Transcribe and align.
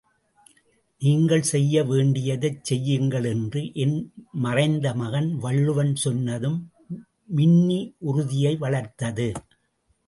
நீங்கள் 1.01 1.41
செய்ய 1.41 1.83
வேண்டியதைச் 1.83 2.63
செய்யுங்கள் 2.63 3.23
என்று, 3.23 3.61
என் 3.75 3.95
மறைந்த 4.31 4.95
மகன் 4.95 5.29
வள்ளுவன் 5.37 5.95
சொன்னதும் 5.95 6.59
மின்னி, 7.29 7.81
உறுதியை 7.99 8.55
வளர்த்தது. 8.57 9.29